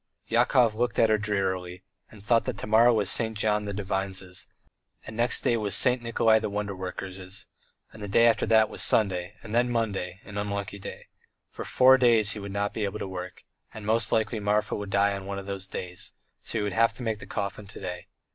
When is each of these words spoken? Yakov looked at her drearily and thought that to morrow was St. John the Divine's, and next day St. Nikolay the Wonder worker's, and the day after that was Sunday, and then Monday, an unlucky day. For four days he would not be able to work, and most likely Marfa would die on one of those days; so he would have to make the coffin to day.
Yakov 0.25 0.73
looked 0.73 0.97
at 0.97 1.11
her 1.11 1.19
drearily 1.19 1.83
and 2.09 2.23
thought 2.23 2.45
that 2.45 2.57
to 2.57 2.65
morrow 2.65 2.91
was 2.91 3.07
St. 3.07 3.37
John 3.37 3.65
the 3.65 3.71
Divine's, 3.73 4.47
and 5.05 5.15
next 5.15 5.41
day 5.41 5.69
St. 5.69 6.01
Nikolay 6.01 6.39
the 6.39 6.49
Wonder 6.49 6.75
worker's, 6.75 7.45
and 7.93 8.01
the 8.01 8.07
day 8.07 8.25
after 8.25 8.47
that 8.47 8.67
was 8.67 8.81
Sunday, 8.81 9.35
and 9.43 9.53
then 9.53 9.69
Monday, 9.69 10.19
an 10.25 10.39
unlucky 10.39 10.79
day. 10.79 11.05
For 11.51 11.63
four 11.65 11.99
days 11.99 12.31
he 12.31 12.39
would 12.39 12.51
not 12.51 12.73
be 12.73 12.83
able 12.83 12.97
to 12.97 13.07
work, 13.07 13.43
and 13.75 13.85
most 13.85 14.11
likely 14.11 14.39
Marfa 14.39 14.73
would 14.75 14.89
die 14.89 15.15
on 15.15 15.27
one 15.27 15.37
of 15.37 15.45
those 15.45 15.67
days; 15.67 16.13
so 16.41 16.57
he 16.57 16.63
would 16.63 16.73
have 16.73 16.95
to 16.95 17.03
make 17.03 17.19
the 17.19 17.27
coffin 17.27 17.67
to 17.67 17.79
day. 17.79 18.07